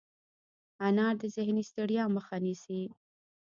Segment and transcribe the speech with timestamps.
[0.87, 2.81] انار د ذهني ستړیا مخه نیسي.